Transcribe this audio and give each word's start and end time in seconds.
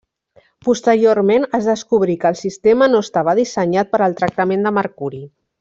Posteriorment 0.67 1.45
es 1.59 1.67
descobrí 1.73 2.17
que 2.25 2.31
el 2.31 2.39
sistema 2.41 2.89
no 2.95 3.05
estava 3.09 3.39
dissenyat 3.43 3.95
per 3.95 4.03
al 4.07 4.21
tractament 4.23 4.69
de 4.71 4.77
mercuri. 4.83 5.25